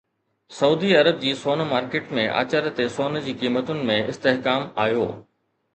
[0.59, 5.09] سعودي عرب جي سون مارڪيٽ ۾ آچر تي سون جي قيمتن ۾ استحڪام آيو